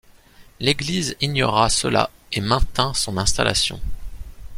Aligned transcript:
L’église 0.59 1.15
ignora 1.21 1.69
cela 1.69 2.09
et 2.33 2.41
maintint 2.41 2.91
son 2.95 3.17
installation. 3.17 3.79